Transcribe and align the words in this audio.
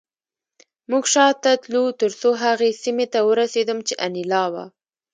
موږ 0.89 1.03
شاته 1.13 1.51
تلو 1.63 1.83
ترڅو 2.01 2.29
هغې 2.43 2.69
سیمې 2.83 3.05
ته 3.13 3.19
ورسېدم 3.29 3.79
چې 3.87 3.93
انیلا 4.05 4.43
وه 4.53 4.65